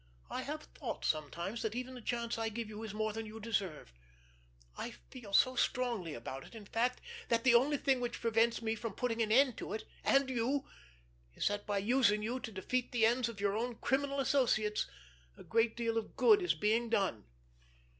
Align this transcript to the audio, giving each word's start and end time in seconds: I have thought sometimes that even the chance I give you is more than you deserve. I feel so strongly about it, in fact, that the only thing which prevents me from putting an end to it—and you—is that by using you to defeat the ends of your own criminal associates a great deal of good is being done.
I 0.31 0.41
have 0.41 0.63
thought 0.63 1.05
sometimes 1.05 1.61
that 1.61 1.75
even 1.75 1.93
the 1.93 2.01
chance 2.01 2.35
I 2.39 2.49
give 2.49 2.69
you 2.69 2.81
is 2.81 2.91
more 2.91 3.13
than 3.13 3.27
you 3.27 3.39
deserve. 3.39 3.93
I 4.75 4.95
feel 5.11 5.31
so 5.31 5.55
strongly 5.55 6.15
about 6.15 6.43
it, 6.43 6.55
in 6.55 6.65
fact, 6.65 7.01
that 7.29 7.43
the 7.43 7.53
only 7.53 7.77
thing 7.77 7.99
which 8.01 8.19
prevents 8.19 8.63
me 8.63 8.73
from 8.73 8.95
putting 8.95 9.21
an 9.21 9.31
end 9.31 9.57
to 9.59 9.73
it—and 9.73 10.31
you—is 10.31 11.47
that 11.49 11.67
by 11.67 11.77
using 11.77 12.23
you 12.23 12.39
to 12.39 12.51
defeat 12.51 12.91
the 12.91 13.05
ends 13.05 13.29
of 13.29 13.39
your 13.39 13.55
own 13.55 13.75
criminal 13.75 14.19
associates 14.19 14.87
a 15.37 15.43
great 15.43 15.77
deal 15.77 15.99
of 15.99 16.15
good 16.17 16.41
is 16.41 16.55
being 16.55 16.89
done. 16.89 17.25